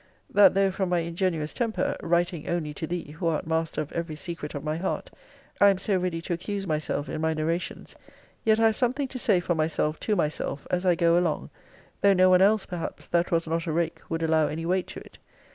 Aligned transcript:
]that 0.31 0.55
though 0.55 0.71
from 0.71 0.89
my 0.89 0.97
ingenuous 0.97 1.53
temper 1.53 1.95
(writing 2.01 2.49
only 2.49 2.73
to 2.73 2.87
thee, 2.87 3.11
who 3.11 3.27
art 3.27 3.45
master 3.45 3.81
of 3.81 3.91
every 3.91 4.15
secret 4.15 4.55
of 4.55 4.63
my 4.63 4.75
heart) 4.75 5.11
I 5.61 5.69
am 5.69 5.77
so 5.77 5.95
ready 5.95 6.21
to 6.21 6.33
accuse 6.33 6.65
myself 6.65 7.07
in 7.07 7.21
my 7.21 7.35
narrations, 7.35 7.95
yet 8.43 8.59
I 8.59 8.65
have 8.65 8.75
something 8.75 9.07
to 9.09 9.19
say 9.19 9.39
for 9.39 9.53
myself 9.53 9.99
to 9.99 10.15
myself, 10.15 10.65
as 10.71 10.87
I 10.87 10.95
go 10.95 11.19
along; 11.19 11.51
though 12.01 12.13
no 12.13 12.31
one 12.31 12.41
else, 12.41 12.65
perhaps, 12.65 13.07
that 13.09 13.29
was 13.29 13.45
not 13.45 13.67
a 13.67 13.71
rake, 13.71 14.01
would 14.09 14.23
allow 14.23 14.47
any 14.47 14.65
weight 14.65 14.87
to 14.87 15.01
it. 15.01 15.19